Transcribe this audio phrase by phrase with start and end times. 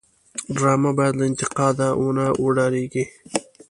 [0.55, 3.03] ډرامه باید له انتقاد ونه وډاريږي